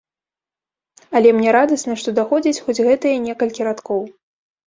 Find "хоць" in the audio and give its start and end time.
2.67-2.83